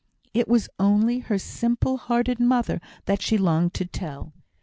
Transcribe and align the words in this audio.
It 0.33 0.47
was 0.47 0.67
only 0.79 1.19
her 1.19 1.37
simple 1.37 1.97
hearted 1.99 2.39
mother 2.39 2.81
that 3.05 3.21
she 3.21 3.37
longed 3.37 3.75
to 3.75 3.85
tell. 3.85 4.33